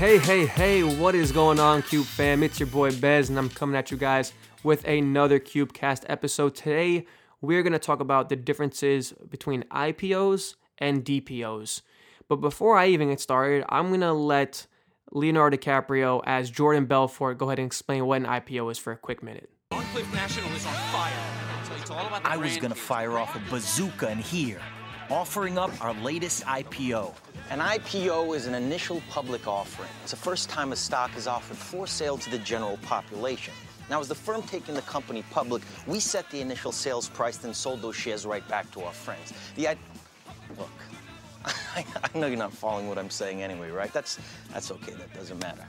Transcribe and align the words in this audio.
Hey, 0.00 0.16
hey, 0.16 0.46
hey, 0.46 0.82
what 0.82 1.14
is 1.14 1.30
going 1.30 1.60
on, 1.60 1.82
Cube 1.82 2.06
fam? 2.06 2.42
It's 2.42 2.58
your 2.58 2.68
boy 2.68 2.90
Bez, 2.90 3.28
and 3.28 3.38
I'm 3.38 3.50
coming 3.50 3.76
at 3.76 3.90
you 3.90 3.98
guys 3.98 4.32
with 4.62 4.82
another 4.88 5.38
CubeCast 5.38 6.04
episode. 6.08 6.54
Today, 6.54 7.04
we're 7.42 7.62
going 7.62 7.74
to 7.74 7.78
talk 7.78 8.00
about 8.00 8.30
the 8.30 8.36
differences 8.36 9.12
between 9.28 9.62
IPOs 9.64 10.54
and 10.78 11.04
DPOs. 11.04 11.82
But 12.28 12.36
before 12.36 12.78
I 12.78 12.86
even 12.86 13.10
get 13.10 13.20
started, 13.20 13.62
I'm 13.68 13.88
going 13.88 14.00
to 14.00 14.14
let 14.14 14.66
Leonardo 15.12 15.58
DiCaprio 15.58 16.22
as 16.24 16.50
Jordan 16.50 16.86
Belfort 16.86 17.36
go 17.36 17.50
ahead 17.50 17.58
and 17.58 17.66
explain 17.66 18.06
what 18.06 18.22
an 18.22 18.26
IPO 18.26 18.72
is 18.72 18.78
for 18.78 18.94
a 18.94 18.96
quick 18.96 19.22
minute. 19.22 19.50
Cliff 19.70 20.14
National 20.14 20.50
is 20.52 20.64
on 20.64 20.72
fire. 20.72 21.12
So 21.68 21.74
it's 21.74 21.90
all 21.90 22.06
about 22.06 22.22
the 22.22 22.30
I 22.30 22.38
was 22.38 22.56
gonna 22.56 22.74
fire 22.74 23.18
off 23.18 23.36
a 23.36 23.50
bazooka 23.50 24.10
in 24.10 24.18
here, 24.18 24.62
offering 25.10 25.58
up 25.58 25.70
our 25.84 25.92
latest 25.94 26.44
IPO. 26.44 27.12
An 27.50 27.58
IPO 27.58 28.36
is 28.36 28.46
an 28.46 28.54
initial 28.54 29.02
public 29.10 29.48
offering. 29.48 29.88
It's 30.02 30.12
the 30.12 30.16
first 30.16 30.48
time 30.48 30.72
a 30.72 30.76
stock 30.76 31.16
is 31.16 31.26
offered 31.26 31.56
for 31.56 31.86
sale 31.86 32.16
to 32.18 32.30
the 32.30 32.38
general 32.38 32.78
population. 32.82 33.52
Now, 33.90 33.98
as 33.98 34.06
the 34.06 34.14
firm 34.14 34.42
taking 34.42 34.76
the 34.76 34.82
company 34.82 35.24
public, 35.30 35.62
we 35.88 35.98
set 35.98 36.30
the 36.30 36.40
initial 36.40 36.70
sales 36.70 37.08
price, 37.08 37.38
then 37.38 37.52
sold 37.52 37.82
those 37.82 37.96
shares 37.96 38.24
right 38.24 38.46
back 38.46 38.70
to 38.72 38.82
our 38.82 38.92
friends. 38.92 39.32
The 39.56 39.68
I- 39.70 39.76
look, 40.56 40.70
I, 41.44 41.84
know 42.16 42.28
you're 42.28 42.36
not 42.36 42.52
following 42.52 42.88
what 42.88 42.98
I'm 42.98 43.10
saying 43.10 43.42
anyway, 43.42 43.70
right? 43.70 43.92
That's 43.92 44.18
that's 44.52 44.70
okay. 44.70 44.92
That 44.92 45.12
doesn't 45.14 45.40
matter. 45.40 45.64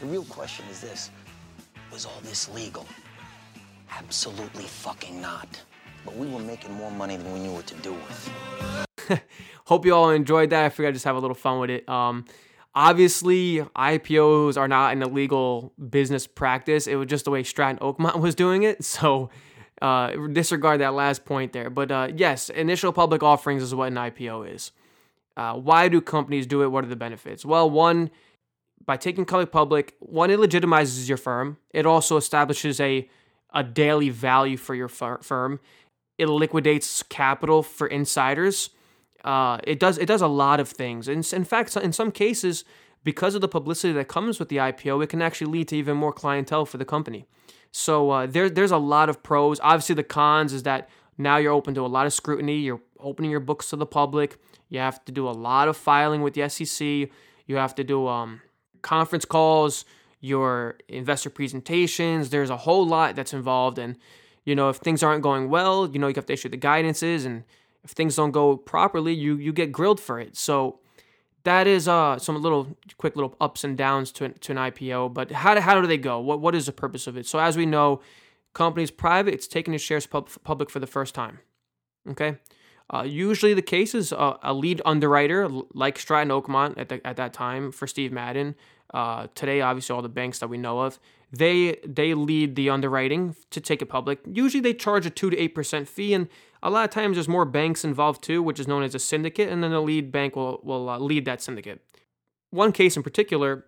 The 0.00 0.06
real 0.06 0.24
question 0.24 0.64
is 0.70 0.80
this: 0.80 1.10
Was 1.92 2.06
all 2.06 2.20
this 2.22 2.48
legal? 2.48 2.86
Absolutely 3.90 4.64
fucking 4.64 5.20
not. 5.20 5.48
But 6.06 6.16
we 6.16 6.28
were 6.28 6.38
making 6.38 6.72
more 6.72 6.90
money 6.92 7.16
than 7.16 7.32
we 7.32 7.40
knew 7.40 7.52
what 7.52 7.66
to 7.66 7.74
do 7.76 7.92
with. 7.92 8.85
Hope 9.66 9.84
you 9.84 9.94
all 9.94 10.10
enjoyed 10.10 10.50
that. 10.50 10.64
I 10.64 10.68
figured 10.68 10.88
I'd 10.88 10.94
just 10.94 11.04
have 11.04 11.16
a 11.16 11.20
little 11.20 11.34
fun 11.34 11.60
with 11.60 11.70
it. 11.70 11.88
Um, 11.88 12.24
obviously, 12.74 13.60
IPOs 13.76 14.56
are 14.56 14.68
not 14.68 14.92
an 14.92 15.02
illegal 15.02 15.72
business 15.90 16.26
practice. 16.26 16.86
It 16.86 16.96
was 16.96 17.06
just 17.08 17.24
the 17.24 17.30
way 17.30 17.42
Stratton 17.42 17.78
Oakmont 17.78 18.20
was 18.20 18.34
doing 18.34 18.62
it. 18.62 18.84
So 18.84 19.30
uh, 19.82 20.12
disregard 20.32 20.80
that 20.80 20.94
last 20.94 21.24
point 21.24 21.52
there. 21.52 21.70
But 21.70 21.90
uh, 21.90 22.08
yes, 22.14 22.48
initial 22.48 22.92
public 22.92 23.22
offerings 23.22 23.62
is 23.62 23.74
what 23.74 23.88
an 23.88 23.94
IPO 23.94 24.54
is. 24.54 24.72
Uh, 25.36 25.54
why 25.54 25.88
do 25.88 26.00
companies 26.00 26.46
do 26.46 26.62
it? 26.62 26.68
What 26.68 26.84
are 26.84 26.88
the 26.88 26.96
benefits? 26.96 27.44
Well, 27.44 27.68
one, 27.68 28.10
by 28.86 28.96
taking 28.96 29.24
company 29.24 29.50
public, 29.50 29.94
one, 30.00 30.30
it 30.30 30.38
legitimizes 30.38 31.08
your 31.08 31.18
firm. 31.18 31.58
It 31.74 31.84
also 31.86 32.16
establishes 32.16 32.80
a 32.80 33.08
a 33.56 33.62
daily 33.64 34.10
value 34.10 34.56
for 34.56 34.74
your 34.74 34.88
fir- 34.88 35.18
firm. 35.22 35.60
It 36.18 36.26
liquidates 36.26 37.02
capital 37.02 37.62
for 37.62 37.86
insiders. 37.86 38.70
Uh, 39.26 39.58
it 39.64 39.80
does 39.80 39.98
it 39.98 40.06
does 40.06 40.22
a 40.22 40.28
lot 40.28 40.60
of 40.60 40.68
things. 40.68 41.08
In, 41.08 41.24
in 41.32 41.44
fact, 41.44 41.76
in 41.76 41.92
some 41.92 42.12
cases, 42.12 42.64
because 43.02 43.34
of 43.34 43.40
the 43.40 43.48
publicity 43.48 43.92
that 43.92 44.06
comes 44.06 44.38
with 44.38 44.48
the 44.48 44.56
IPO, 44.56 45.02
it 45.02 45.08
can 45.08 45.20
actually 45.20 45.50
lead 45.50 45.68
to 45.68 45.76
even 45.76 45.96
more 45.96 46.12
clientele 46.12 46.64
for 46.64 46.78
the 46.78 46.84
company. 46.84 47.26
So 47.72 48.10
uh, 48.10 48.26
there 48.26 48.48
there's 48.48 48.70
a 48.70 48.78
lot 48.78 49.08
of 49.08 49.24
pros. 49.24 49.58
Obviously, 49.62 49.96
the 49.96 50.04
cons 50.04 50.52
is 50.52 50.62
that 50.62 50.88
now 51.18 51.38
you're 51.38 51.52
open 51.52 51.74
to 51.74 51.80
a 51.80 51.88
lot 51.88 52.06
of 52.06 52.12
scrutiny. 52.12 52.58
You're 52.58 52.80
opening 53.00 53.32
your 53.32 53.40
books 53.40 53.70
to 53.70 53.76
the 53.76 53.84
public. 53.84 54.38
You 54.68 54.78
have 54.78 55.04
to 55.06 55.12
do 55.12 55.28
a 55.28 55.30
lot 55.30 55.66
of 55.66 55.76
filing 55.76 56.22
with 56.22 56.34
the 56.34 56.48
SEC. 56.48 57.10
You 57.46 57.56
have 57.56 57.74
to 57.74 57.84
do 57.84 58.06
um, 58.06 58.40
conference 58.82 59.24
calls, 59.24 59.84
your 60.20 60.76
investor 60.88 61.30
presentations. 61.30 62.30
There's 62.30 62.50
a 62.50 62.56
whole 62.56 62.86
lot 62.86 63.16
that's 63.16 63.34
involved, 63.34 63.78
and 63.78 63.96
you 64.44 64.54
know 64.54 64.68
if 64.68 64.76
things 64.76 65.02
aren't 65.02 65.22
going 65.22 65.48
well, 65.48 65.90
you 65.92 65.98
know 65.98 66.06
you 66.06 66.14
have 66.14 66.26
to 66.26 66.32
issue 66.32 66.48
the 66.48 66.58
guidances, 66.58 67.26
and 67.26 67.42
if 67.86 67.92
things 67.92 68.16
don't 68.16 68.32
go 68.32 68.56
properly, 68.56 69.14
you 69.14 69.36
you 69.36 69.52
get 69.52 69.70
grilled 69.70 70.00
for 70.00 70.18
it. 70.18 70.36
So 70.36 70.80
that 71.44 71.68
is 71.68 71.86
uh 71.86 72.18
some 72.18 72.42
little 72.42 72.76
quick 72.98 73.14
little 73.14 73.36
ups 73.40 73.62
and 73.62 73.78
downs 73.78 74.10
to 74.12 74.24
an, 74.24 74.34
to 74.40 74.52
an 74.52 74.58
IPO. 74.58 75.14
But 75.14 75.30
how 75.30 75.54
do, 75.54 75.60
how 75.60 75.80
do 75.80 75.86
they 75.86 75.96
go? 75.96 76.18
What 76.18 76.40
what 76.40 76.54
is 76.54 76.66
the 76.66 76.72
purpose 76.72 77.06
of 77.06 77.16
it? 77.16 77.26
So 77.26 77.38
as 77.38 77.56
we 77.56 77.64
know, 77.64 78.00
companies 78.54 78.90
private, 78.90 79.34
it's 79.34 79.46
taking 79.46 79.72
its 79.72 79.84
shares 79.84 80.06
pub, 80.06 80.28
public 80.42 80.68
for 80.68 80.80
the 80.80 80.86
first 80.88 81.14
time. 81.14 81.38
Okay. 82.10 82.38
Uh, 82.92 83.02
usually 83.02 83.54
the 83.54 83.62
case 83.62 83.94
is 83.94 84.12
uh, 84.12 84.36
a 84.42 84.52
lead 84.52 84.80
underwriter 84.84 85.48
like 85.74 85.98
Stratton 85.98 86.30
Oakmont 86.30 86.78
at, 86.78 86.88
the, 86.88 87.04
at 87.06 87.16
that 87.16 87.32
time 87.32 87.72
for 87.72 87.86
Steve 87.86 88.12
Madden. 88.12 88.54
Uh, 88.92 89.26
today, 89.34 89.60
obviously, 89.60 89.94
all 89.94 90.02
the 90.02 90.08
banks 90.08 90.38
that 90.38 90.48
we 90.48 90.58
know 90.58 90.80
of, 90.80 90.98
they 91.32 91.78
they 91.86 92.14
lead 92.14 92.56
the 92.56 92.70
underwriting 92.70 93.34
to 93.50 93.60
take 93.60 93.82
it 93.82 93.86
public. 93.86 94.20
Usually, 94.30 94.60
they 94.60 94.74
charge 94.74 95.06
a 95.06 95.10
two 95.10 95.30
to 95.30 95.38
eight 95.38 95.54
percent 95.54 95.88
fee, 95.88 96.14
and 96.14 96.28
a 96.62 96.70
lot 96.70 96.84
of 96.84 96.90
times 96.90 97.16
there's 97.16 97.28
more 97.28 97.44
banks 97.44 97.84
involved 97.84 98.22
too, 98.22 98.42
which 98.42 98.60
is 98.60 98.68
known 98.68 98.82
as 98.82 98.94
a 98.94 98.98
syndicate, 98.98 99.48
and 99.48 99.62
then 99.62 99.70
the 99.70 99.80
lead 99.80 100.12
bank 100.12 100.36
will 100.36 100.60
will 100.62 100.88
uh, 100.88 100.98
lead 100.98 101.24
that 101.24 101.42
syndicate. 101.42 101.80
One 102.50 102.72
case 102.72 102.96
in 102.96 103.02
particular 103.02 103.66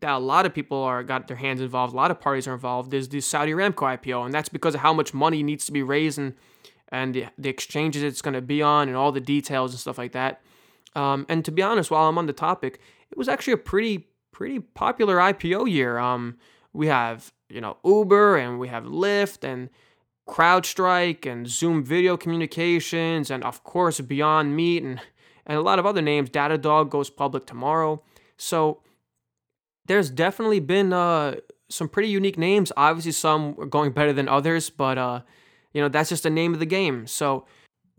that 0.00 0.12
a 0.12 0.18
lot 0.18 0.46
of 0.46 0.54
people 0.54 0.80
are 0.82 1.02
got 1.02 1.26
their 1.26 1.36
hands 1.36 1.60
involved, 1.60 1.92
a 1.92 1.96
lot 1.96 2.12
of 2.12 2.20
parties 2.20 2.46
are 2.46 2.54
involved, 2.54 2.94
is 2.94 3.08
the 3.08 3.20
Saudi 3.20 3.52
Aramco 3.52 3.98
IPO, 3.98 4.24
and 4.24 4.32
that's 4.32 4.48
because 4.48 4.74
of 4.74 4.80
how 4.80 4.94
much 4.94 5.12
money 5.12 5.42
needs 5.42 5.66
to 5.66 5.72
be 5.72 5.82
raised 5.82 6.18
and 6.18 6.34
and 6.92 7.14
the, 7.14 7.26
the 7.38 7.48
exchanges 7.48 8.02
it's 8.02 8.22
going 8.22 8.34
to 8.34 8.40
be 8.40 8.62
on 8.62 8.88
and 8.88 8.96
all 8.96 9.12
the 9.12 9.20
details 9.20 9.72
and 9.72 9.80
stuff 9.80 9.98
like 9.98 10.12
that. 10.12 10.40
Um, 10.96 11.24
and 11.28 11.44
to 11.44 11.52
be 11.52 11.62
honest, 11.62 11.90
while 11.90 12.08
I'm 12.08 12.18
on 12.18 12.26
the 12.26 12.32
topic, 12.32 12.80
it 13.10 13.18
was 13.18 13.28
actually 13.28 13.52
a 13.52 13.58
pretty 13.58 14.08
pretty 14.40 14.58
popular 14.58 15.18
IPO 15.18 15.70
year. 15.70 15.98
Um, 15.98 16.38
we 16.72 16.86
have 16.86 17.30
you 17.50 17.60
know 17.60 17.76
Uber 17.84 18.38
and 18.38 18.58
we 18.58 18.68
have 18.68 18.84
Lyft 18.84 19.44
and 19.44 19.68
CrowdStrike 20.26 21.30
and 21.30 21.46
Zoom 21.46 21.84
Video 21.84 22.16
Communications 22.16 23.30
and 23.30 23.44
of 23.44 23.62
course 23.64 24.00
Beyond 24.00 24.56
Meat 24.56 24.82
and 24.82 24.98
and 25.44 25.58
a 25.58 25.60
lot 25.60 25.78
of 25.78 25.84
other 25.84 26.00
names. 26.00 26.30
Datadog 26.30 26.88
goes 26.88 27.10
public 27.10 27.44
tomorrow, 27.44 28.02
so 28.38 28.80
there's 29.84 30.08
definitely 30.08 30.60
been 30.60 30.94
uh, 30.94 31.34
some 31.68 31.90
pretty 31.90 32.08
unique 32.08 32.38
names. 32.38 32.72
Obviously, 32.78 33.12
some 33.12 33.54
are 33.58 33.66
going 33.66 33.92
better 33.92 34.14
than 34.14 34.26
others, 34.26 34.70
but 34.70 34.96
uh, 34.96 35.20
you 35.74 35.82
know 35.82 35.90
that's 35.90 36.08
just 36.08 36.22
the 36.22 36.30
name 36.30 36.54
of 36.54 36.60
the 36.60 36.66
game. 36.66 37.06
So 37.06 37.44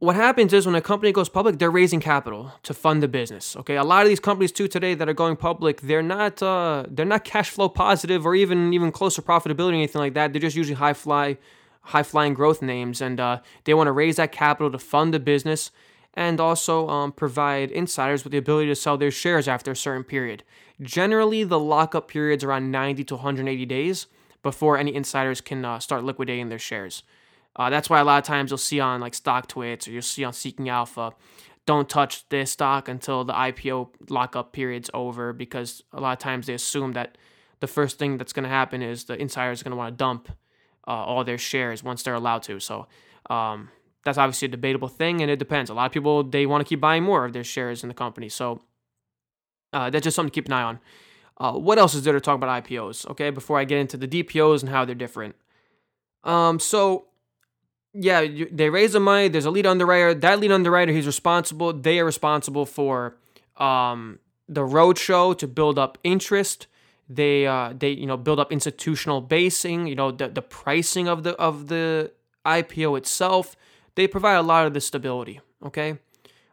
what 0.01 0.15
happens 0.15 0.51
is 0.51 0.65
when 0.65 0.73
a 0.73 0.81
company 0.81 1.11
goes 1.11 1.29
public, 1.29 1.59
they're 1.59 1.69
raising 1.69 1.99
capital 1.99 2.51
to 2.63 2.73
fund 2.73 3.03
the 3.03 3.07
business. 3.07 3.55
Okay, 3.55 3.75
a 3.75 3.83
lot 3.83 4.01
of 4.01 4.09
these 4.09 4.19
companies 4.19 4.51
too 4.51 4.67
today 4.67 4.95
that 4.95 5.07
are 5.07 5.13
going 5.13 5.35
public, 5.35 5.81
they're 5.81 6.01
not 6.01 6.41
uh, 6.41 6.85
they're 6.89 7.05
not 7.05 7.23
cash 7.23 7.51
flow 7.51 7.69
positive 7.69 8.25
or 8.25 8.33
even 8.33 8.73
even 8.73 8.91
close 8.91 9.13
to 9.15 9.21
profitability 9.21 9.73
or 9.73 9.75
anything 9.75 10.01
like 10.01 10.15
that. 10.15 10.33
They're 10.33 10.41
just 10.41 10.55
usually 10.57 10.73
high 10.73 10.93
fly, 10.93 11.37
high 11.81 12.01
flying 12.01 12.33
growth 12.33 12.63
names, 12.63 12.99
and 12.99 13.19
uh, 13.19 13.41
they 13.65 13.75
want 13.75 13.89
to 13.89 13.91
raise 13.91 14.15
that 14.15 14.31
capital 14.31 14.71
to 14.71 14.79
fund 14.79 15.13
the 15.13 15.19
business 15.19 15.69
and 16.15 16.39
also 16.39 16.89
um, 16.89 17.11
provide 17.11 17.69
insiders 17.69 18.23
with 18.23 18.31
the 18.31 18.39
ability 18.39 18.69
to 18.69 18.75
sell 18.75 18.97
their 18.97 19.11
shares 19.11 19.47
after 19.47 19.69
a 19.69 19.75
certain 19.75 20.03
period. 20.03 20.41
Generally, 20.81 21.43
the 21.43 21.59
lockup 21.59 22.07
period's 22.07 22.43
around 22.43 22.71
90 22.71 23.03
to 23.03 23.15
180 23.17 23.67
days 23.67 24.07
before 24.41 24.79
any 24.79 24.95
insiders 24.95 25.41
can 25.41 25.63
uh, 25.63 25.77
start 25.77 26.03
liquidating 26.03 26.49
their 26.49 26.57
shares. 26.57 27.03
Uh, 27.55 27.69
that's 27.69 27.89
why 27.89 27.99
a 27.99 28.03
lot 28.03 28.17
of 28.17 28.23
times 28.23 28.51
you'll 28.51 28.57
see 28.57 28.79
on 28.79 29.01
like 29.01 29.13
StockTwits 29.13 29.87
or 29.87 29.91
you'll 29.91 30.01
see 30.01 30.23
on 30.23 30.33
Seeking 30.33 30.69
Alpha, 30.69 31.13
don't 31.65 31.89
touch 31.89 32.27
this 32.29 32.51
stock 32.51 32.87
until 32.87 33.23
the 33.23 33.33
IPO 33.33 33.89
lockup 34.09 34.53
period's 34.53 34.89
over 34.93 35.33
because 35.33 35.83
a 35.93 35.99
lot 35.99 36.13
of 36.13 36.19
times 36.19 36.47
they 36.47 36.53
assume 36.53 36.93
that 36.93 37.17
the 37.59 37.67
first 37.67 37.99
thing 37.99 38.17
that's 38.17 38.33
going 38.33 38.43
to 38.43 38.49
happen 38.49 38.81
is 38.81 39.03
the 39.05 39.19
insiders 39.21 39.61
are 39.61 39.65
going 39.65 39.71
to 39.71 39.77
want 39.77 39.93
to 39.93 39.97
dump 39.97 40.29
uh, 40.87 40.91
all 40.91 41.23
their 41.23 41.37
shares 41.37 41.83
once 41.83 42.03
they're 42.03 42.15
allowed 42.15 42.43
to. 42.43 42.59
So 42.59 42.87
um, 43.29 43.69
that's 44.03 44.17
obviously 44.17 44.47
a 44.47 44.51
debatable 44.51 44.87
thing, 44.87 45.21
and 45.21 45.29
it 45.29 45.37
depends. 45.37 45.69
A 45.69 45.73
lot 45.73 45.85
of 45.85 45.91
people 45.91 46.23
they 46.23 46.45
want 46.45 46.65
to 46.65 46.69
keep 46.69 46.81
buying 46.81 47.03
more 47.03 47.25
of 47.25 47.33
their 47.33 47.43
shares 47.43 47.83
in 47.83 47.89
the 47.89 47.95
company, 47.95 48.29
so 48.29 48.61
uh, 49.73 49.89
that's 49.89 50.03
just 50.03 50.15
something 50.15 50.31
to 50.31 50.33
keep 50.33 50.47
an 50.47 50.53
eye 50.53 50.63
on. 50.63 50.79
Uh, 51.37 51.53
what 51.53 51.77
else 51.77 51.93
is 51.93 52.03
there 52.03 52.13
to 52.13 52.21
talk 52.21 52.35
about 52.35 52.63
IPOs? 52.63 53.09
Okay, 53.11 53.29
before 53.29 53.59
I 53.59 53.65
get 53.65 53.77
into 53.77 53.97
the 53.97 54.07
DPOs 54.07 54.61
and 54.61 54.69
how 54.69 54.85
they're 54.85 54.95
different. 54.95 55.35
Um, 56.23 56.59
so 56.59 57.05
yeah, 57.93 58.25
they 58.51 58.69
raise 58.69 58.93
the 58.93 58.99
money. 58.99 59.27
There's 59.27 59.45
a 59.45 59.51
lead 59.51 59.65
underwriter. 59.65 60.13
That 60.13 60.39
lead 60.39 60.51
underwriter, 60.51 60.91
he's 60.93 61.05
responsible. 61.05 61.73
They 61.73 61.99
are 61.99 62.05
responsible 62.05 62.65
for 62.65 63.17
um, 63.57 64.19
the 64.47 64.61
roadshow 64.61 65.37
to 65.37 65.47
build 65.47 65.77
up 65.77 65.97
interest. 66.03 66.67
They 67.09 67.45
uh, 67.45 67.73
they 67.77 67.89
you 67.89 68.05
know 68.07 68.15
build 68.15 68.39
up 68.39 68.51
institutional 68.51 69.19
basing. 69.19 69.87
You 69.87 69.95
know 69.95 70.11
the 70.11 70.29
the 70.29 70.41
pricing 70.41 71.09
of 71.09 71.23
the 71.23 71.35
of 71.35 71.67
the 71.67 72.11
IPO 72.45 72.97
itself. 72.97 73.57
They 73.95 74.07
provide 74.07 74.35
a 74.35 74.41
lot 74.41 74.65
of 74.65 74.73
the 74.73 74.79
stability. 74.79 75.41
Okay, 75.65 75.97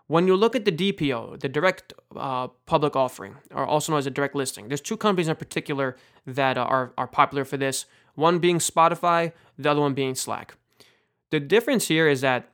when 0.08 0.26
you 0.26 0.34
look 0.34 0.56
at 0.56 0.64
the 0.64 0.72
DPO, 0.72 1.38
the 1.38 1.48
direct 1.48 1.92
uh, 2.16 2.48
public 2.66 2.96
offering, 2.96 3.36
or 3.52 3.64
also 3.64 3.92
known 3.92 4.00
as 4.00 4.06
a 4.06 4.10
direct 4.10 4.34
listing, 4.34 4.66
there's 4.66 4.80
two 4.80 4.96
companies 4.96 5.28
in 5.28 5.36
particular 5.36 5.96
that 6.26 6.58
are 6.58 6.92
are 6.98 7.06
popular 7.06 7.44
for 7.44 7.56
this. 7.56 7.86
One 8.16 8.40
being 8.40 8.58
Spotify, 8.58 9.30
the 9.56 9.70
other 9.70 9.80
one 9.80 9.94
being 9.94 10.16
Slack. 10.16 10.57
The 11.30 11.40
difference 11.40 11.88
here 11.88 12.08
is 12.08 12.22
that 12.22 12.50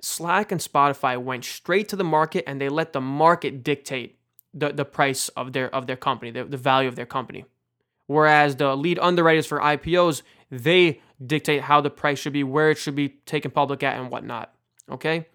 Slack 0.00 0.50
and 0.50 0.60
Spotify 0.60 1.22
went 1.22 1.44
straight 1.44 1.88
to 1.90 1.96
the 1.96 2.04
market 2.04 2.44
and 2.46 2.60
they 2.60 2.68
let 2.68 2.92
the 2.92 3.00
market 3.00 3.62
dictate 3.62 4.18
the, 4.52 4.72
the 4.72 4.84
price 4.84 5.28
of 5.30 5.52
their 5.52 5.72
of 5.74 5.86
their 5.86 5.96
company, 5.96 6.30
the, 6.30 6.44
the 6.44 6.56
value 6.56 6.88
of 6.88 6.96
their 6.96 7.06
company. 7.06 7.44
Whereas 8.06 8.56
the 8.56 8.74
lead 8.74 8.98
underwriters 8.98 9.46
for 9.46 9.60
IPOs, 9.60 10.22
they 10.50 11.00
dictate 11.24 11.62
how 11.62 11.80
the 11.80 11.90
price 11.90 12.18
should 12.18 12.32
be, 12.32 12.42
where 12.42 12.70
it 12.70 12.78
should 12.78 12.96
be 12.96 13.10
taken 13.26 13.52
public 13.52 13.82
at, 13.82 14.00
and 14.00 14.10
whatnot. 14.10 14.52
Okay. 14.90 15.28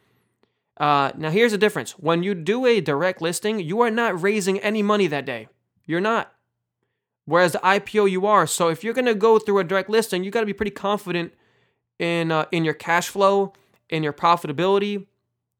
Uh, 0.77 1.12
now 1.16 1.30
here's 1.30 1.54
the 1.54 1.57
difference: 1.57 1.92
when 1.92 2.24
you 2.24 2.36
do 2.36 2.66
a 2.66 2.81
direct 2.81 3.22
listing, 3.22 3.60
you 3.60 3.80
are 3.81 3.92
not 3.92 4.22
raising 4.22 4.60
any 4.60 4.83
money 4.83 5.07
that 5.07 5.25
day. 5.25 5.48
You're 5.86 6.01
not. 6.01 6.33
Whereas 7.25 7.54
the 7.54 7.60
IPO, 7.60 8.12
you 8.12 8.27
are. 8.27 8.45
So 8.45 8.68
if 8.68 8.83
you're 8.83 8.94
going 8.94 9.06
to 9.06 9.16
go 9.16 9.39
through 9.39 9.60
a 9.60 9.63
direct 9.63 9.89
listing, 9.89 10.24
you 10.24 10.30
got 10.30 10.42
to 10.42 10.45
be 10.45 10.54
pretty 10.54 10.72
confident 10.72 11.33
in 12.00 12.32
uh, 12.32 12.46
in 12.52 12.66
your 12.66 12.74
cash 12.74 13.08
flow, 13.08 13.54
in 13.90 14.04
your 14.04 14.14
profitability, 14.14 15.06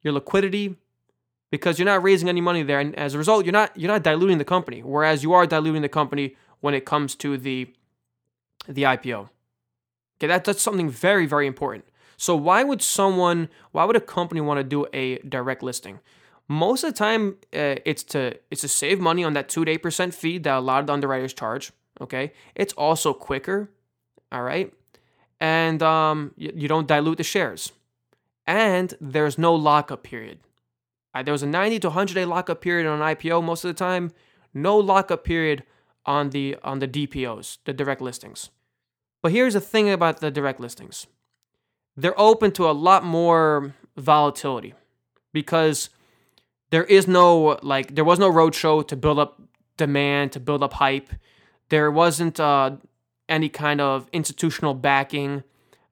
your 0.02 0.14
liquidity, 0.14 0.76
because 1.52 1.80
you're 1.80 1.86
not 1.86 2.04
raising 2.04 2.30
any 2.30 2.42
money 2.42 2.64
there, 2.64 2.80
and 2.80 2.96
as 2.96 3.14
a 3.14 3.18
result, 3.18 3.46
you're 3.46 3.54
not 3.54 3.78
you're 3.78 3.92
not 3.92 4.04
diluting 4.04 4.38
the 4.38 4.46
company. 4.46 4.82
Whereas 4.82 5.24
you 5.24 5.34
are 5.34 5.46
diluting 5.46 5.82
the 5.82 5.90
company 5.90 6.36
when 6.60 6.74
it 6.74 6.86
comes 6.86 7.16
to 7.16 7.38
the 7.38 7.74
the 8.68 8.84
IPO. 8.84 9.30
Okay, 10.18 10.28
that, 10.28 10.46
that's 10.46 10.62
something 10.62 10.90
very 10.90 11.26
very 11.26 11.48
important. 11.48 11.86
So 12.18 12.36
why 12.36 12.64
would 12.64 12.82
someone, 12.82 13.50
why 13.72 13.86
would 13.86 13.96
a 13.96 14.02
company 14.02 14.42
want 14.42 14.60
to 14.60 14.64
do 14.64 14.86
a 14.94 15.18
direct 15.20 15.62
listing? 15.62 16.00
Most 16.48 16.84
of 16.84 16.94
the 16.94 16.98
time, 16.98 17.38
uh, 17.54 17.82
it's 17.86 18.04
to 18.04 18.38
it's 18.52 18.62
to 18.62 18.68
save 18.68 19.00
money 19.00 19.24
on 19.24 19.34
that 19.34 19.50
two 19.50 19.66
to 19.66 19.72
eight 19.72 19.82
percent 19.82 20.14
fee 20.14 20.38
that 20.40 20.58
a 20.58 20.60
lot 20.60 20.80
of 20.80 20.88
the 20.88 20.94
underwriters 20.94 21.34
charge. 21.34 21.72
Okay, 22.00 22.34
it's 22.54 22.74
also 22.74 23.14
quicker. 23.14 23.72
All 24.32 24.44
right, 24.44 24.72
and 25.40 25.82
um, 25.84 26.34
you, 26.38 26.68
don't 26.68 26.88
dilute 26.88 27.18
the 27.18 27.24
shares, 27.24 27.72
and 28.46 28.94
there's 29.02 29.38
no 29.38 29.54
lockup 29.54 30.04
period. 30.04 30.40
Uh, 31.14 31.24
there 31.24 31.32
was 31.32 31.44
a 31.44 31.48
90 31.48 31.80
to 31.80 31.88
100 31.88 32.14
day 32.14 32.26
lockup 32.26 32.62
period 32.62 32.88
on 32.88 33.02
an 33.02 33.16
IPO 33.16 33.44
most 33.44 33.64
of 33.64 33.70
the 33.70 33.78
time. 33.78 34.12
No 34.54 34.78
lockup 34.78 35.24
period 35.24 35.64
on 36.06 36.30
the 36.30 36.58
on 36.64 36.80
the 36.80 36.88
DPOs, 36.88 37.58
the 37.66 37.74
direct 37.74 38.02
listings. 38.02 38.50
But 39.22 39.32
here's 39.32 39.54
the 39.54 39.62
thing 39.62 39.90
about 39.90 40.20
the 40.20 40.32
direct 40.32 40.60
listings 40.60 41.08
they're 41.98 42.20
open 42.20 42.52
to 42.52 42.70
a 42.70 42.74
lot 42.74 43.04
more 43.04 43.74
volatility 43.98 44.74
because 45.32 45.90
there 46.70 46.84
is 46.84 47.08
no 47.08 47.58
like 47.62 47.96
there 47.96 48.04
was 48.04 48.20
no 48.20 48.32
roadshow 48.32 48.86
to 48.88 48.96
build 48.96 49.20
up 49.20 49.42
demand 49.78 50.32
to 50.32 50.40
build 50.40 50.64
up 50.64 50.74
hype 50.74 51.10
there 51.70 51.90
wasn't 51.90 52.40
uh, 52.40 52.72
any 53.28 53.50
kind 53.50 53.82
of 53.82 54.08
institutional 54.14 54.74
backing 54.74 55.44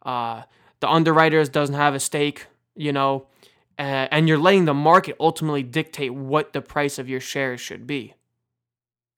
uh, 0.03 0.43
the 0.79 0.89
underwriters 0.89 1.49
doesn't 1.49 1.75
have 1.75 1.93
a 1.93 1.99
stake 1.99 2.47
you 2.75 2.91
know 2.91 3.27
uh, 3.79 4.07
and 4.11 4.27
you're 4.27 4.37
letting 4.37 4.65
the 4.65 4.73
market 4.73 5.15
ultimately 5.19 5.63
dictate 5.63 6.13
what 6.13 6.53
the 6.53 6.61
price 6.61 6.99
of 6.99 7.09
your 7.09 7.19
shares 7.19 7.59
should 7.59 7.87
be 7.87 8.13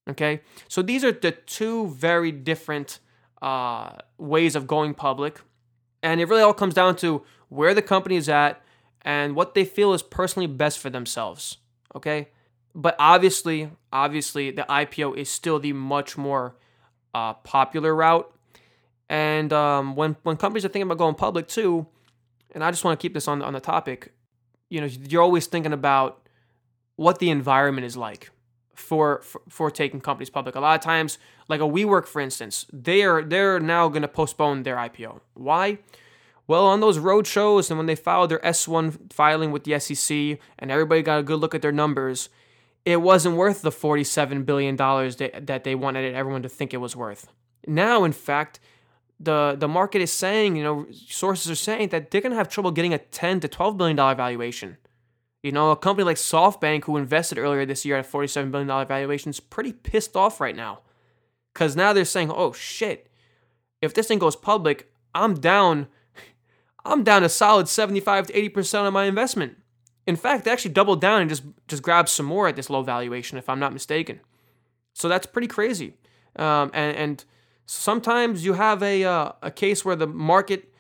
okay 0.10 0.42
so 0.68 0.82
these 0.82 1.04
are 1.04 1.12
the 1.12 1.32
two 1.32 1.88
very 1.90 2.32
different 2.32 3.00
uh, 3.42 3.92
ways 4.18 4.56
of 4.56 4.68
going 4.68 4.94
public 4.94 5.42
and 6.06 6.22
it 6.22 6.30
really 6.30 6.44
all 6.44 6.54
comes 6.54 6.76
down 6.76 6.96
to 6.98 7.24
where 7.50 7.74
the 7.74 7.82
company 7.82 8.16
is 8.16 8.30
at 8.30 8.62
and 9.02 9.36
what 9.36 9.54
they 9.54 9.66
feel 9.66 9.94
is 9.94 10.04
personally 10.04 10.48
best 10.48 10.80
for 10.80 10.90
themselves. 10.90 11.58
Okay. 11.96 12.30
But 12.74 12.96
obviously, 13.00 13.72
obviously, 13.94 14.52
the 14.52 14.66
IPO 14.70 15.16
is 15.18 15.30
still 15.30 15.60
the 15.60 15.74
much 15.74 16.18
more 16.18 16.58
uh, 17.16 17.34
popular 17.34 17.96
route. 17.96 18.30
And 19.08 19.54
um, 19.54 19.96
when 19.96 20.18
when 20.24 20.36
companies 20.36 20.66
are 20.66 20.68
thinking 20.68 20.90
about 20.90 20.98
going 20.98 21.16
public 21.16 21.48
too, 21.48 21.88
and 22.54 22.64
I 22.64 22.72
just 22.72 22.84
want 22.84 23.00
to 23.00 23.02
keep 23.02 23.14
this 23.14 23.28
on 23.28 23.42
on 23.42 23.54
the 23.54 23.60
topic, 23.62 24.12
you 24.70 24.82
know, 24.82 24.88
you're 24.88 25.22
always 25.22 25.48
thinking 25.48 25.72
about 25.74 26.28
what 26.98 27.20
the 27.20 27.30
environment 27.30 27.86
is 27.86 27.96
like 27.96 28.32
for 28.74 29.22
for, 29.22 29.42
for 29.48 29.72
taking 29.72 30.02
companies 30.02 30.30
public. 30.30 30.56
A 30.56 30.60
lot 30.60 30.76
of 30.76 30.82
times, 30.82 31.18
like 31.48 31.62
a 31.62 31.66
WeWork, 31.66 32.06
for 32.06 32.20
instance, 32.20 32.66
they 32.74 33.04
are 33.04 33.24
they're 33.24 33.60
now 33.60 33.88
going 33.88 34.02
to 34.02 34.10
postpone 34.10 34.64
their 34.64 34.76
IPO. 34.76 35.22
Why? 35.36 35.78
Well, 36.48 36.66
on 36.66 36.80
those 36.80 37.00
road 37.00 37.26
shows 37.26 37.72
and 37.72 37.78
when 37.78 37.88
they 37.88 37.96
filed 37.96 38.30
their 38.30 38.40
S1 38.40 39.12
filing 39.12 39.52
with 39.52 39.64
the 39.64 39.80
SEC 39.80 40.38
and 40.60 40.70
everybody 40.70 41.02
got 41.02 41.20
a 41.20 41.24
good 41.24 41.40
look 41.40 41.56
at 41.56 41.64
their 41.64 41.72
numbers, 41.72 42.30
it 42.86 43.02
wasn't 43.02 43.36
worth 43.36 43.64
the 43.64 43.72
$47 43.72 44.46
billion 44.46 44.76
that, 44.76 45.62
they 45.64 45.76
wanted 45.76 46.14
everyone 46.14 46.44
to 46.44 46.50
think 46.50 46.74
it 46.74 46.78
was 46.78 46.96
worth. 46.96 47.28
Now, 47.68 48.04
in 48.04 48.12
fact, 48.12 48.60
the, 49.20 49.56
the 49.58 49.68
market 49.68 50.02
is 50.02 50.12
saying, 50.12 50.56
you 50.56 50.64
know, 50.64 50.86
sources 50.92 51.50
are 51.50 51.56
saying 51.56 51.90
that 51.90 52.12
they're 52.12 52.22
going 52.22 52.32
to 52.32 52.38
have 52.38 52.48
trouble 52.48 52.72
getting 52.72 52.94
a 52.94 53.00
10 53.00 53.40
to 53.40 53.48
$12 53.48 53.78
billion 53.78 53.98
valuation. 53.98 54.78
You 55.42 55.52
know, 55.52 55.72
a 55.72 55.76
company 55.76 56.06
like 56.06 56.18
SoftBank, 56.18 56.86
who 56.86 56.98
invested 56.98 57.38
earlier 57.38 57.66
this 57.66 57.86
year 57.86 57.98
at 57.98 58.06
a 58.06 58.10
$47 58.10 58.52
billion 58.52 58.68
valuation, 58.88 59.32
is 59.32 59.40
pretty 59.40 59.74
pissed 59.74 60.16
off 60.16 60.40
right 60.40 60.56
now. 60.56 60.82
Because 61.54 61.76
now 61.76 61.94
they're 61.94 62.06
saying, 62.06 62.32
oh 62.32 62.52
shit, 62.52 63.10
if 63.82 63.94
this 63.94 64.08
thing 64.08 64.20
goes 64.20 64.36
public, 64.36 64.92
I'm 65.14 65.36
down 65.36 65.88
I'm 66.86 67.04
down 67.04 67.24
a 67.24 67.30
solid 67.30 67.68
75 67.68 68.28
to 68.28 68.34
80% 68.34 68.88
of 68.88 68.94
my 68.94 69.06
investment. 69.06 69.58
In 70.08 70.16
fact, 70.16 70.46
they 70.46 70.52
actually 70.52 70.72
doubled 70.72 71.02
down 71.02 71.22
and 71.22 71.30
just 71.30 71.44
just 71.68 71.82
grabbed 71.82 72.10
some 72.10 72.26
more 72.26 72.48
at 72.48 72.56
this 72.56 72.70
low 72.70 72.84
valuation, 72.84 73.38
if 73.38 73.50
I'm 73.50 73.60
not 73.60 73.74
mistaken. 73.74 74.20
So 74.94 75.10
that's 75.10 75.26
pretty 75.26 75.48
crazy. 75.48 75.96
Um, 76.36 76.72
and, 76.74 76.96
and 76.96 77.26
sometimes 77.66 78.46
you 78.46 78.54
have 78.54 78.84
a 78.84 79.04
uh, 79.04 79.32
a 79.42 79.52
case 79.52 79.84
where 79.84 79.96
the 79.96 80.08
market 80.08 80.72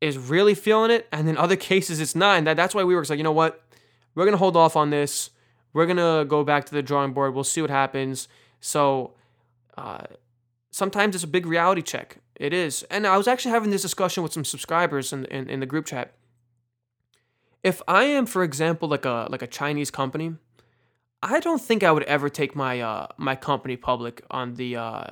is 0.00 0.16
really 0.18 0.54
feeling 0.54 0.90
it, 0.90 1.06
and 1.12 1.28
then 1.28 1.36
other 1.36 1.56
cases 1.70 2.00
it's 2.00 2.16
not. 2.16 2.38
And 2.38 2.46
that, 2.46 2.56
that's 2.56 2.74
why 2.74 2.84
we 2.84 2.94
were 2.94 3.04
like, 3.08 3.18
you 3.18 3.24
know 3.24 3.32
what, 3.32 3.62
we're 4.14 4.24
gonna 4.24 4.36
hold 4.36 4.56
off 4.56 4.76
on 4.76 4.90
this. 4.90 5.30
We're 5.72 5.86
gonna 5.86 6.24
go 6.24 6.42
back 6.44 6.64
to 6.66 6.74
the 6.74 6.82
drawing 6.82 7.12
board. 7.12 7.34
We'll 7.34 7.44
see 7.44 7.60
what 7.60 7.70
happens. 7.70 8.28
So 8.60 9.12
uh, 9.76 10.04
sometimes 10.70 11.14
it's 11.14 11.24
a 11.24 11.28
big 11.28 11.46
reality 11.46 11.82
check. 11.82 12.18
It 12.34 12.52
is. 12.52 12.82
And 12.84 13.06
I 13.06 13.16
was 13.16 13.28
actually 13.28 13.52
having 13.52 13.70
this 13.70 13.82
discussion 13.82 14.22
with 14.22 14.32
some 14.32 14.44
subscribers 14.44 15.12
in, 15.12 15.24
in, 15.26 15.48
in 15.48 15.60
the 15.60 15.66
group 15.66 15.86
chat. 15.86 16.12
If 17.62 17.82
I 17.88 18.04
am, 18.04 18.26
for 18.26 18.42
example, 18.42 18.88
like 18.88 19.04
a 19.04 19.26
like 19.30 19.42
a 19.42 19.46
Chinese 19.46 19.90
company, 19.90 20.34
I 21.22 21.40
don't 21.40 21.60
think 21.60 21.82
I 21.82 21.90
would 21.92 22.04
ever 22.04 22.28
take 22.28 22.54
my 22.54 22.80
uh, 22.80 23.06
my 23.16 23.36
company 23.36 23.76
public 23.76 24.22
on 24.30 24.54
the 24.54 24.76
uh, 24.76 25.04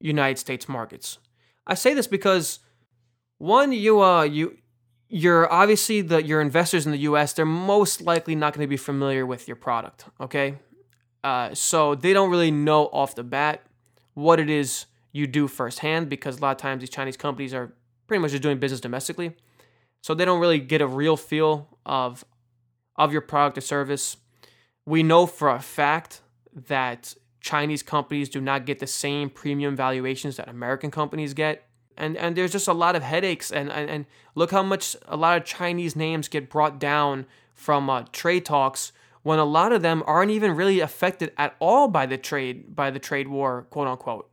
United 0.00 0.38
States 0.38 0.68
markets. 0.68 1.18
I 1.66 1.74
say 1.74 1.94
this 1.94 2.06
because 2.06 2.60
one, 3.38 3.72
you 3.72 4.02
uh 4.02 4.22
you 4.22 4.58
you're 5.08 5.50
obviously 5.52 6.00
the 6.00 6.22
your 6.22 6.40
investors 6.40 6.86
in 6.86 6.92
the 6.92 6.98
U.S. 6.98 7.32
They're 7.32 7.44
most 7.44 8.00
likely 8.00 8.34
not 8.34 8.52
going 8.52 8.64
to 8.64 8.68
be 8.68 8.76
familiar 8.76 9.24
with 9.26 9.48
your 9.48 9.56
product. 9.56 10.06
Okay, 10.20 10.56
uh, 11.22 11.54
so 11.54 11.94
they 11.94 12.12
don't 12.12 12.30
really 12.30 12.50
know 12.50 12.86
off 12.86 13.14
the 13.14 13.24
bat 13.24 13.62
what 14.14 14.38
it 14.38 14.50
is 14.50 14.86
you 15.12 15.26
do 15.26 15.48
firsthand 15.48 16.08
because 16.08 16.38
a 16.38 16.40
lot 16.40 16.52
of 16.52 16.56
times 16.58 16.80
these 16.80 16.90
Chinese 16.90 17.16
companies 17.16 17.54
are 17.54 17.72
pretty 18.06 18.20
much 18.20 18.32
just 18.32 18.42
doing 18.42 18.58
business 18.58 18.80
domestically. 18.80 19.34
So 20.04 20.12
they 20.12 20.26
don't 20.26 20.38
really 20.38 20.58
get 20.58 20.82
a 20.82 20.86
real 20.86 21.16
feel 21.16 21.66
of 21.86 22.26
of 22.94 23.10
your 23.10 23.22
product 23.22 23.56
or 23.56 23.62
service. 23.62 24.18
We 24.84 25.02
know 25.02 25.24
for 25.24 25.48
a 25.48 25.60
fact 25.60 26.20
that 26.68 27.14
Chinese 27.40 27.82
companies 27.82 28.28
do 28.28 28.42
not 28.42 28.66
get 28.66 28.80
the 28.80 28.86
same 28.86 29.30
premium 29.30 29.74
valuations 29.74 30.36
that 30.36 30.46
American 30.46 30.90
companies 30.90 31.32
get. 31.32 31.66
And 31.96 32.18
and 32.18 32.36
there's 32.36 32.52
just 32.52 32.68
a 32.68 32.74
lot 32.74 32.96
of 32.96 33.02
headaches 33.02 33.50
and 33.50 33.72
and, 33.72 33.88
and 33.88 34.04
look 34.34 34.50
how 34.50 34.62
much 34.62 34.94
a 35.08 35.16
lot 35.16 35.38
of 35.38 35.46
Chinese 35.46 35.96
names 35.96 36.28
get 36.28 36.50
brought 36.50 36.78
down 36.78 37.24
from 37.54 37.88
uh, 37.88 38.04
trade 38.12 38.44
talks 38.44 38.92
when 39.22 39.38
a 39.38 39.44
lot 39.46 39.72
of 39.72 39.80
them 39.80 40.02
aren't 40.06 40.30
even 40.30 40.54
really 40.54 40.80
affected 40.80 41.32
at 41.38 41.56
all 41.60 41.88
by 41.88 42.04
the 42.04 42.18
trade 42.18 42.76
by 42.76 42.90
the 42.90 42.98
trade 42.98 43.28
war, 43.28 43.66
quote 43.70 43.88
unquote 43.88 44.28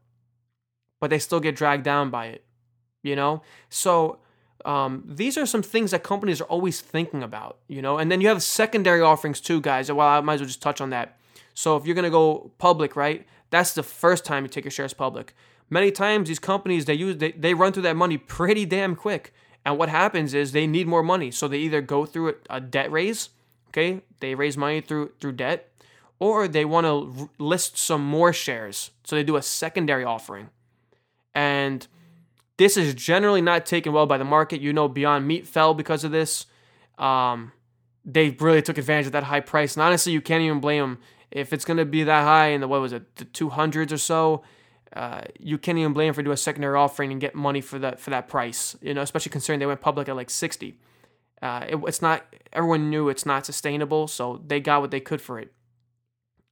but 1.00 1.10
they 1.10 1.18
still 1.18 1.40
get 1.40 1.56
dragged 1.56 1.84
down 1.84 2.12
by 2.12 2.28
it, 2.28 2.46
you 3.02 3.16
know? 3.16 3.42
So 3.70 4.20
um, 4.66 5.04
these 5.08 5.38
are 5.38 5.46
some 5.46 5.62
things 5.62 5.92
that 5.92 6.04
companies 6.04 6.42
are 6.42 6.46
always 6.46 6.82
thinking 6.82 7.24
about, 7.24 7.58
you 7.68 7.82
know? 7.82 7.98
And 7.98 8.12
then 8.12 8.22
you 8.22 8.28
have 8.28 8.42
secondary 8.44 9.02
offerings 9.02 9.42
too, 9.42 9.62
guys. 9.62 9.92
Well, 9.92 10.08
I 10.08 10.22
might 10.22 10.36
as 10.36 10.42
well 10.42 10.48
just 10.48 10.62
touch 10.62 10.82
on 10.82 10.90
that. 10.92 11.18
So 11.54 11.76
if 11.76 11.86
you're 11.86 11.96
to 11.96 12.10
go 12.10 12.52
public, 12.58 12.96
right? 12.96 13.26
That's 13.50 13.74
the 13.74 13.84
first 13.84 14.26
time 14.26 14.44
you 14.44 14.50
take 14.50 14.64
your 14.64 14.72
shares 14.72 14.94
public. 14.94 15.36
Many 15.70 15.92
times 15.92 16.28
these 16.28 16.40
companies 16.40 16.86
they 16.86 16.94
use 16.94 17.18
they, 17.18 17.32
they 17.32 17.54
run 17.54 17.74
through 17.74 17.84
that 17.84 17.96
money 17.96 18.18
pretty 18.18 18.66
damn 18.66 18.96
quick. 18.96 19.34
And 19.64 19.78
what 19.78 19.90
happens 19.90 20.34
is 20.34 20.52
they 20.52 20.68
need 20.68 20.88
more 20.88 21.04
money. 21.04 21.32
So 21.32 21.48
they 21.48 21.60
either 21.60 21.82
go 21.82 22.06
through 22.06 22.36
a 22.50 22.60
debt 22.60 22.92
raise, 22.92 23.30
okay? 23.70 24.02
They 24.20 24.36
raise 24.36 24.58
money 24.58 24.82
through 24.82 25.12
through 25.20 25.34
debt, 25.34 25.70
or 26.20 26.48
they 26.48 26.66
want 26.66 26.88
to 26.88 27.30
list 27.38 27.78
some 27.78 28.04
more 28.04 28.34
shares. 28.34 28.92
So 29.04 29.16
they 29.16 29.24
do 29.24 29.36
a 29.36 29.42
secondary 29.42 30.04
offering. 30.04 30.50
And 31.34 31.88
this 32.62 32.78
is 32.78 32.94
generally 32.94 33.42
not 33.42 33.66
taken 33.66 33.92
well 33.92 34.06
by 34.06 34.20
the 34.20 34.24
market. 34.24 34.62
You 34.62 34.72
know, 34.72 34.88
Beyond 34.88 35.28
Meat 35.28 35.48
fell 35.48 35.74
because 35.74 36.04
of 36.04 36.12
this. 36.12 36.46
Um, 37.00 37.54
they 38.06 38.30
really 38.40 38.62
took 38.62 38.78
advantage 38.78 39.08
of 39.08 39.14
that 39.14 39.24
high 39.24 39.40
price. 39.40 39.76
And 39.76 39.82
honestly, 39.82 40.14
you 40.14 40.22
can't 40.22 40.44
even 40.44 40.60
blame 40.60 40.82
them. 40.82 40.98
If 41.32 41.54
it's 41.54 41.66
going 41.66 41.78
to 41.78 41.86
be 41.86 42.04
that 42.04 42.24
high 42.24 42.50
in 42.50 42.62
the, 42.62 42.68
what 42.68 42.80
was 42.80 42.94
it, 42.94 43.16
the 43.16 43.26
200s 43.26 43.92
or 43.92 43.98
so, 43.98 44.44
uh, 44.94 45.22
you 45.40 45.58
can't 45.58 45.80
even 45.80 45.94
blame 45.94 46.10
them 46.10 46.14
for 46.14 46.22
doing 46.22 46.36
a 46.36 46.38
secondary 46.38 46.78
offering 46.78 47.12
and 47.12 47.20
get 47.20 47.34
money 47.34 47.62
for 47.62 47.80
that 47.80 48.00
for 48.00 48.12
that 48.12 48.28
price. 48.28 48.76
You 48.80 48.94
know, 48.94 49.02
especially 49.02 49.32
considering 49.32 49.60
they 49.60 49.66
went 49.66 49.82
public 49.82 50.08
at 50.08 50.16
like 50.16 50.30
60. 50.30 50.78
Uh, 51.42 51.66
it, 51.68 51.80
it's 51.88 52.02
not 52.02 52.24
everyone 52.54 52.92
knew 52.92 53.10
it's 53.10 53.26
not 53.26 53.44
sustainable, 53.44 54.08
so 54.08 54.40
they 54.46 54.60
got 54.60 54.82
what 54.82 54.92
they 54.92 55.00
could 55.00 55.20
for 55.22 55.40
it. 55.40 55.52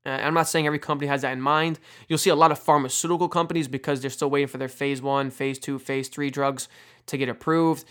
Uh, 0.05 0.09
I'm 0.09 0.33
not 0.33 0.47
saying 0.47 0.65
every 0.65 0.79
company 0.79 1.07
has 1.07 1.23
that 1.23 1.33
in 1.33 1.41
mind. 1.41 1.79
You'll 2.07 2.19
see 2.19 2.29
a 2.29 2.35
lot 2.35 2.51
of 2.51 2.59
pharmaceutical 2.59 3.27
companies 3.27 3.67
because 3.67 4.01
they're 4.01 4.09
still 4.09 4.29
waiting 4.29 4.47
for 4.47 4.57
their 4.57 4.69
phase 4.69 5.01
one, 5.01 5.29
phase 5.29 5.59
two, 5.59 5.77
phase 5.77 6.07
three 6.07 6.29
drugs 6.29 6.69
to 7.07 7.17
get 7.17 7.29
approved. 7.29 7.83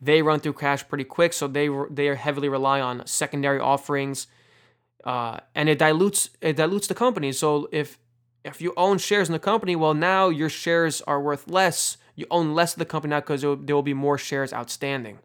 They 0.00 0.22
run 0.22 0.40
through 0.40 0.54
cash 0.54 0.86
pretty 0.86 1.04
quick, 1.04 1.32
so 1.32 1.48
they 1.48 1.68
they 1.90 2.14
heavily 2.14 2.48
rely 2.48 2.80
on 2.80 3.06
secondary 3.06 3.58
offerings, 3.58 4.26
uh, 5.04 5.38
and 5.54 5.68
it 5.68 5.78
dilutes 5.78 6.30
it 6.40 6.56
dilutes 6.56 6.86
the 6.86 6.94
company. 6.94 7.32
So 7.32 7.68
if 7.72 7.98
if 8.44 8.60
you 8.60 8.72
own 8.76 8.98
shares 8.98 9.28
in 9.28 9.32
the 9.32 9.38
company, 9.38 9.74
well, 9.74 9.94
now 9.94 10.28
your 10.28 10.48
shares 10.48 11.00
are 11.02 11.20
worth 11.20 11.50
less. 11.50 11.96
You 12.14 12.26
own 12.30 12.54
less 12.54 12.74
of 12.74 12.78
the 12.78 12.84
company 12.84 13.10
now 13.10 13.20
because 13.20 13.42
there 13.42 13.74
will 13.74 13.82
be 13.82 13.94
more 13.94 14.18
shares 14.18 14.52
outstanding. 14.52 15.18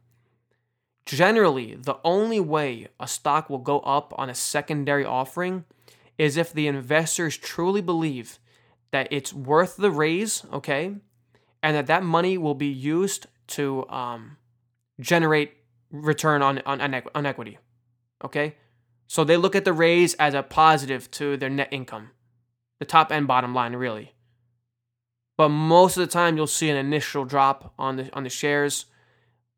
Generally, 1.06 1.76
the 1.76 1.98
only 2.04 2.40
way 2.40 2.88
a 3.00 3.08
stock 3.08 3.50
will 3.50 3.60
go 3.60 3.80
up 3.82 4.14
on 4.18 4.30
a 4.30 4.36
secondary 4.36 5.06
offering 5.06 5.66
is 6.22 6.38
if 6.38 6.54
the 6.54 6.68
investors 6.68 7.38
truly 7.38 7.82
believe 7.82 8.40
that 8.92 9.08
it's 9.12 9.34
worth 9.34 9.78
the 9.78 9.92
raise, 9.92 10.44
okay, 10.54 10.96
and 11.64 11.76
that 11.76 11.88
that 11.88 12.04
money 12.04 12.38
will 12.38 12.56
be 12.56 12.68
used 12.68 13.28
to 13.48 13.88
um, 13.90 14.38
generate 15.00 15.54
return 15.92 16.42
on, 16.42 16.60
on, 16.66 16.80
on 17.16 17.26
equity, 17.26 17.58
okay? 18.24 18.56
So 19.08 19.24
they 19.24 19.38
look 19.38 19.56
at 19.56 19.66
the 19.66 19.74
raise 19.74 20.14
as 20.16 20.34
a 20.34 20.44
positive 20.44 21.10
to 21.12 21.38
their 21.38 21.50
net 21.50 21.70
income, 21.72 22.12
the 22.80 22.86
top 22.86 23.12
and 23.12 23.28
bottom 23.28 23.54
line, 23.54 23.76
really. 23.76 24.14
But 25.38 25.50
most 25.50 25.98
of 25.98 26.02
the 26.02 26.12
time, 26.12 26.38
you'll 26.38 26.48
see 26.48 26.70
an 26.70 26.78
initial 26.78 27.26
drop 27.26 27.74
on 27.80 27.96
the 27.96 28.16
on 28.16 28.24
the 28.24 28.30
shares 28.30 28.86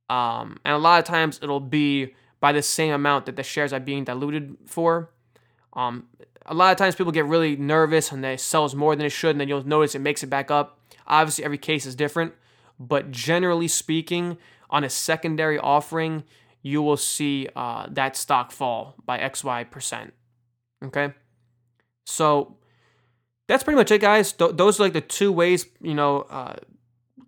um, 0.09 0.59
and 0.65 0.75
a 0.75 0.77
lot 0.77 0.99
of 0.99 1.05
times 1.05 1.39
it'll 1.41 1.59
be 1.59 2.13
by 2.39 2.51
the 2.51 2.61
same 2.61 2.93
amount 2.93 3.25
that 3.25 3.35
the 3.35 3.43
shares 3.43 3.71
are 3.73 3.79
being 3.79 4.03
diluted 4.03 4.57
for. 4.65 5.09
Um, 5.73 6.07
a 6.45 6.53
lot 6.53 6.71
of 6.71 6.77
times 6.77 6.95
people 6.95 7.11
get 7.11 7.25
really 7.25 7.55
nervous 7.55 8.11
and 8.11 8.23
they 8.23 8.37
sells 8.37 8.75
more 8.75 8.95
than 8.95 9.05
it 9.05 9.11
should, 9.11 9.31
and 9.31 9.41
then 9.41 9.47
you'll 9.47 9.67
notice 9.67 9.95
it 9.95 9.99
makes 9.99 10.23
it 10.23 10.29
back 10.29 10.51
up. 10.51 10.79
Obviously, 11.07 11.43
every 11.43 11.57
case 11.57 11.85
is 11.85 11.95
different, 11.95 12.33
but 12.79 13.11
generally 13.11 13.67
speaking, 13.67 14.37
on 14.69 14.83
a 14.83 14.89
secondary 14.89 15.59
offering, 15.59 16.23
you 16.61 16.81
will 16.81 16.97
see 16.97 17.47
uh, 17.55 17.87
that 17.91 18.15
stock 18.15 18.51
fall 18.51 18.95
by 19.05 19.19
XY 19.19 19.69
percent. 19.69 20.13
Okay, 20.83 21.13
so 22.05 22.57
that's 23.47 23.63
pretty 23.63 23.77
much 23.77 23.91
it, 23.91 24.01
guys. 24.01 24.31
Th- 24.33 24.55
those 24.55 24.79
are 24.79 24.83
like 24.83 24.93
the 24.93 25.01
two 25.01 25.31
ways 25.31 25.65
you 25.81 25.93
know 25.93 26.21
uh, 26.21 26.55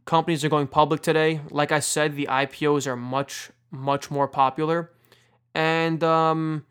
companies 0.06 0.44
are 0.44 0.50
going 0.50 0.68
public 0.68 1.02
today. 1.02 1.42
Like 1.50 1.72
I 1.72 1.80
said, 1.80 2.16
the 2.16 2.28
IPOs 2.30 2.88
are 2.88 2.96
much, 2.96 3.52
much 3.72 4.10
more 4.10 4.28
popular. 4.28 4.92
And 5.54 6.04
um, 6.04 6.66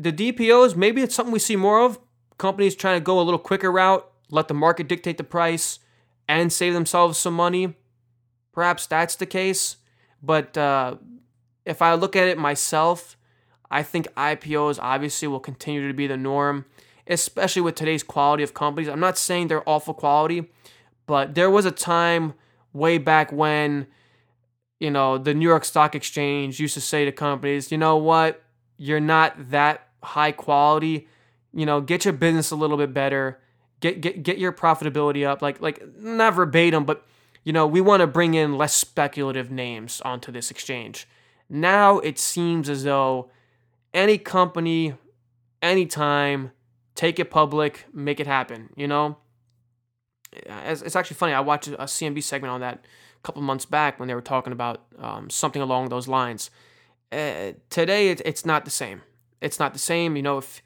the 0.00 0.12
DPOs, 0.12 0.74
maybe 0.74 1.02
it's 1.02 1.14
something 1.14 1.32
we 1.32 1.38
see 1.38 1.56
more 1.56 1.82
of. 1.82 1.98
Companies 2.38 2.74
trying 2.74 2.98
to 2.98 3.04
go 3.04 3.20
a 3.20 3.22
little 3.22 3.38
quicker 3.38 3.70
route, 3.70 4.10
let 4.30 4.48
the 4.48 4.54
market 4.54 4.88
dictate 4.88 5.18
the 5.18 5.24
price, 5.24 5.78
and 6.26 6.50
save 6.50 6.72
themselves 6.72 7.18
some 7.18 7.34
money. 7.34 7.74
Perhaps 8.52 8.86
that's 8.86 9.14
the 9.16 9.26
case. 9.26 9.76
But 10.22 10.56
uh, 10.56 10.96
if 11.66 11.82
I 11.82 11.94
look 11.94 12.16
at 12.16 12.28
it 12.28 12.38
myself, 12.38 13.16
I 13.70 13.82
think 13.82 14.08
IPOs 14.14 14.78
obviously 14.80 15.28
will 15.28 15.40
continue 15.40 15.86
to 15.86 15.94
be 15.94 16.06
the 16.06 16.16
norm, 16.16 16.64
especially 17.06 17.62
with 17.62 17.74
today's 17.74 18.02
quality 18.02 18.42
of 18.42 18.54
companies. 18.54 18.88
I'm 18.88 19.00
not 19.00 19.18
saying 19.18 19.48
they're 19.48 19.68
awful 19.68 19.92
quality, 19.92 20.50
but 21.06 21.34
there 21.34 21.50
was 21.50 21.66
a 21.66 21.70
time 21.70 22.32
way 22.72 22.96
back 22.96 23.32
when, 23.32 23.86
you 24.78 24.90
know, 24.90 25.18
the 25.18 25.34
New 25.34 25.48
York 25.48 25.66
Stock 25.66 25.94
Exchange 25.94 26.58
used 26.58 26.74
to 26.74 26.80
say 26.80 27.04
to 27.04 27.12
companies, 27.12 27.70
you 27.70 27.76
know 27.76 27.96
what, 27.96 28.42
you're 28.78 28.98
not 28.98 29.50
that 29.50 29.89
high 30.02 30.32
quality. 30.32 31.08
You 31.52 31.66
know, 31.66 31.80
get 31.80 32.04
your 32.04 32.14
business 32.14 32.50
a 32.50 32.56
little 32.56 32.76
bit 32.76 32.94
better. 32.94 33.40
Get 33.80 34.00
get 34.00 34.22
get 34.22 34.38
your 34.38 34.52
profitability 34.52 35.26
up. 35.26 35.42
Like 35.42 35.60
like 35.60 35.82
not 35.98 36.34
verbatim, 36.34 36.84
but 36.84 37.06
you 37.44 37.52
know, 37.52 37.66
we 37.66 37.80
want 37.80 38.00
to 38.00 38.06
bring 38.06 38.34
in 38.34 38.58
less 38.58 38.74
speculative 38.74 39.50
names 39.50 40.00
onto 40.02 40.30
this 40.30 40.50
exchange. 40.50 41.08
Now 41.48 41.98
it 41.98 42.18
seems 42.18 42.68
as 42.68 42.84
though 42.84 43.30
any 43.92 44.18
company, 44.18 44.94
anytime, 45.62 46.52
take 46.94 47.18
it 47.18 47.30
public, 47.30 47.86
make 47.92 48.20
it 48.20 48.26
happen, 48.26 48.70
you 48.76 48.86
know? 48.86 49.16
it's 50.32 50.96
actually 50.96 51.16
funny. 51.16 51.32
I 51.32 51.40
watched 51.40 51.68
a 51.68 51.72
CNB 51.72 52.22
segment 52.22 52.52
on 52.52 52.60
that 52.60 52.84
a 53.16 53.20
couple 53.22 53.42
months 53.42 53.66
back 53.66 53.98
when 53.98 54.08
they 54.08 54.14
were 54.14 54.20
talking 54.20 54.52
about 54.52 54.84
um, 54.98 55.28
something 55.30 55.60
along 55.60 55.88
those 55.88 56.08
lines. 56.08 56.50
Uh, 57.10 57.52
today, 57.68 58.10
it, 58.10 58.22
it's 58.24 58.46
not 58.46 58.64
the 58.64 58.70
same. 58.70 59.02
It's 59.40 59.58
not 59.58 59.72
the 59.72 59.78
same. 59.78 60.16
You 60.16 60.22
know, 60.22 60.38
if 60.38 60.62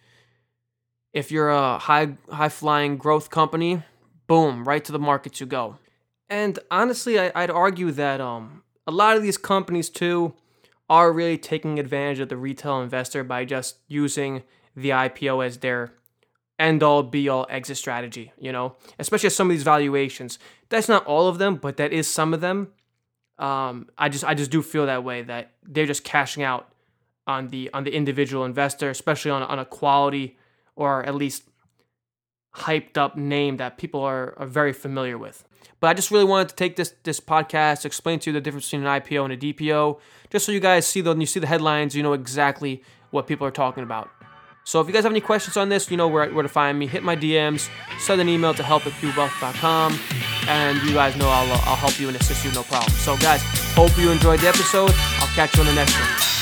if 1.12 1.30
you're 1.30 1.50
a 1.50 1.78
high 1.78 2.16
high 2.30 2.48
flying 2.48 2.96
growth 2.96 3.30
company, 3.30 3.82
boom, 4.26 4.66
right 4.66 4.84
to 4.84 4.92
the 4.92 4.98
markets 4.98 5.40
you 5.40 5.46
go. 5.46 5.78
And 6.28 6.58
honestly, 6.70 7.18
I, 7.18 7.30
would 7.42 7.50
argue 7.50 7.90
that 7.92 8.20
um, 8.20 8.62
a 8.86 8.90
lot 8.90 9.16
of 9.16 9.22
these 9.22 9.36
companies 9.36 9.88
too 9.88 10.34
are 10.88 11.12
really 11.12 11.38
taking 11.38 11.78
advantage 11.78 12.18
of 12.18 12.28
the 12.28 12.36
retail 12.36 12.80
investor 12.80 13.22
by 13.24 13.44
just 13.44 13.76
using 13.88 14.42
the 14.76 14.90
IPO 14.90 15.44
as 15.46 15.58
their 15.58 15.92
end 16.58 16.82
all 16.82 17.02
be 17.02 17.28
all 17.28 17.46
exit 17.48 17.76
strategy, 17.76 18.32
you 18.38 18.52
know, 18.52 18.76
especially 18.98 19.30
some 19.30 19.48
of 19.48 19.52
these 19.52 19.62
valuations. 19.62 20.38
That's 20.68 20.88
not 20.88 21.04
all 21.06 21.28
of 21.28 21.38
them, 21.38 21.56
but 21.56 21.76
that 21.76 21.92
is 21.92 22.08
some 22.08 22.34
of 22.34 22.40
them. 22.40 22.72
Um, 23.38 23.88
I 23.98 24.08
just 24.08 24.24
I 24.24 24.34
just 24.34 24.50
do 24.50 24.62
feel 24.62 24.86
that 24.86 25.04
way 25.04 25.22
that 25.22 25.52
they're 25.62 25.86
just 25.86 26.04
cashing 26.04 26.42
out 26.42 26.72
on 27.26 27.48
the 27.48 27.70
on 27.72 27.84
the 27.84 27.94
individual 27.94 28.44
investor, 28.44 28.90
especially 28.90 29.30
on 29.30 29.42
on 29.42 29.58
a 29.58 29.64
quality 29.64 30.36
or 30.76 31.04
at 31.04 31.14
least 31.14 31.44
hyped 32.56 32.96
up 32.96 33.16
name 33.16 33.56
that 33.56 33.78
people 33.78 34.00
are, 34.00 34.34
are 34.38 34.46
very 34.46 34.72
familiar 34.72 35.18
with. 35.18 35.44
But 35.80 35.88
I 35.88 35.94
just 35.94 36.10
really 36.10 36.24
wanted 36.24 36.48
to 36.50 36.54
take 36.54 36.76
this 36.76 36.94
this 37.02 37.20
podcast 37.20 37.84
explain 37.84 38.18
to 38.20 38.30
you 38.30 38.32
the 38.34 38.40
difference 38.40 38.66
between 38.70 38.86
an 38.86 39.00
IPO 39.00 39.24
and 39.24 39.32
a 39.32 39.36
DPO, 39.36 40.00
just 40.30 40.46
so 40.46 40.52
you 40.52 40.60
guys 40.60 40.86
see 40.86 41.00
the 41.00 41.14
you 41.16 41.26
see 41.26 41.40
the 41.40 41.46
headlines, 41.46 41.94
you 41.94 42.02
know 42.02 42.12
exactly 42.12 42.82
what 43.10 43.26
people 43.26 43.46
are 43.46 43.52
talking 43.52 43.82
about. 43.82 44.10
So 44.66 44.80
if 44.80 44.86
you 44.86 44.94
guys 44.94 45.02
have 45.02 45.12
any 45.12 45.20
questions 45.20 45.58
on 45.58 45.68
this, 45.68 45.90
you 45.90 45.98
know 45.98 46.08
where, 46.08 46.30
where 46.32 46.42
to 46.42 46.48
find 46.48 46.78
me. 46.78 46.86
Hit 46.86 47.02
my 47.02 47.14
DMs, 47.14 47.68
send 47.98 48.20
an 48.20 48.30
email 48.30 48.54
to 48.54 48.62
help 48.62 48.86
at 48.86 48.92
cubewealth.com, 48.94 49.98
and 50.48 50.82
you 50.82 50.94
guys 50.94 51.16
know 51.16 51.28
I'll, 51.28 51.52
I'll 51.52 51.76
help 51.76 52.00
you 52.00 52.08
and 52.08 52.16
assist 52.16 52.46
you 52.46 52.52
no 52.52 52.62
problem. 52.62 52.90
So 52.92 53.16
guys, 53.18 53.42
hope 53.74 53.96
you 53.98 54.10
enjoyed 54.10 54.40
the 54.40 54.48
episode. 54.48 54.92
I'll 55.20 55.34
catch 55.34 55.54
you 55.54 55.60
on 55.60 55.66
the 55.66 55.74
next 55.74 55.94
one. 55.98 56.33